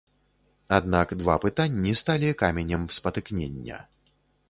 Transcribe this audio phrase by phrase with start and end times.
[0.77, 3.77] Аднак два пытанні сталі каменем спатыкнення.